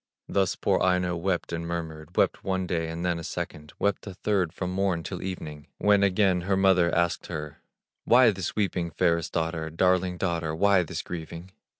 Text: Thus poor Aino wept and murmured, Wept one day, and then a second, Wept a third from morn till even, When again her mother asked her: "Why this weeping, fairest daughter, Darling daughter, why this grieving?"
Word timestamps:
Thus 0.27 0.55
poor 0.55 0.81
Aino 0.81 1.15
wept 1.15 1.53
and 1.53 1.63
murmured, 1.67 2.17
Wept 2.17 2.43
one 2.43 2.65
day, 2.65 2.87
and 2.89 3.05
then 3.05 3.19
a 3.19 3.23
second, 3.23 3.71
Wept 3.77 4.07
a 4.07 4.15
third 4.15 4.51
from 4.51 4.71
morn 4.71 5.03
till 5.03 5.21
even, 5.21 5.67
When 5.77 6.01
again 6.01 6.41
her 6.41 6.57
mother 6.57 6.91
asked 6.91 7.27
her: 7.27 7.61
"Why 8.05 8.31
this 8.31 8.55
weeping, 8.55 8.89
fairest 8.89 9.31
daughter, 9.31 9.69
Darling 9.69 10.17
daughter, 10.17 10.55
why 10.55 10.81
this 10.81 11.03
grieving?" 11.03 11.51